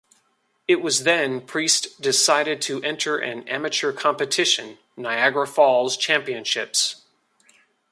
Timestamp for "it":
0.67-0.77